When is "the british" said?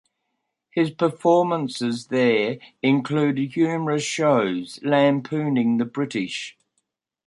5.77-6.57